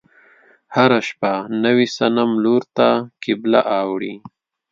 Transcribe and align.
هره 0.75 0.99
شپه 1.07 1.33
نوي 1.65 1.87
صنم 1.97 2.31
لور 2.43 2.63
ته 2.77 2.89
قبله 3.23 3.61
اوړي. 3.79 4.13